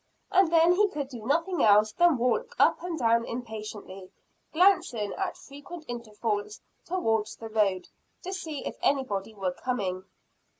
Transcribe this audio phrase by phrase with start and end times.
[0.31, 4.11] And then he could do nothing else than walk up and down impatiently,
[4.51, 7.87] glancing at frequent intervals towards the road,
[8.23, 10.05] to see if anybody were coming.